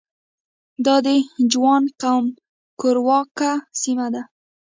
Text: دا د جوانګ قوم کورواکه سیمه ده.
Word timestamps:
دا 0.85 0.95
د 1.05 1.07
جوانګ 1.51 1.87
قوم 2.01 2.25
کورواکه 2.79 3.51
سیمه 3.81 4.07
ده. 4.13 4.21